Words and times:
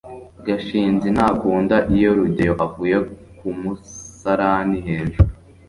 gashinzi 0.45 1.07
ntakunda 1.15 1.75
iyo 1.95 2.09
rugeyo 2.19 2.53
avuye 2.65 2.97
ku 3.37 3.47
musarani 3.59 4.77
hejuru 4.87 5.31